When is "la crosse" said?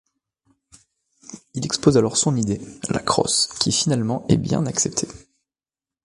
2.89-3.49